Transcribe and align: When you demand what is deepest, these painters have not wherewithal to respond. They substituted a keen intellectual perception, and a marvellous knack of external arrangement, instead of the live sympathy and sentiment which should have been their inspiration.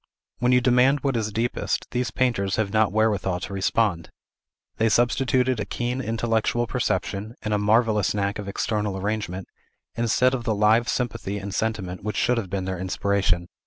When 0.39 0.51
you 0.51 0.61
demand 0.61 1.01
what 1.01 1.15
is 1.15 1.31
deepest, 1.31 1.85
these 1.91 2.09
painters 2.09 2.55
have 2.55 2.73
not 2.73 2.91
wherewithal 2.91 3.39
to 3.41 3.53
respond. 3.53 4.09
They 4.77 4.89
substituted 4.89 5.59
a 5.59 5.63
keen 5.65 6.01
intellectual 6.01 6.65
perception, 6.65 7.35
and 7.43 7.53
a 7.53 7.59
marvellous 7.59 8.15
knack 8.15 8.39
of 8.39 8.47
external 8.47 8.97
arrangement, 8.97 9.47
instead 9.93 10.33
of 10.33 10.43
the 10.43 10.55
live 10.55 10.89
sympathy 10.89 11.37
and 11.37 11.53
sentiment 11.53 12.01
which 12.03 12.17
should 12.17 12.39
have 12.39 12.49
been 12.49 12.65
their 12.65 12.79
inspiration. 12.79 13.47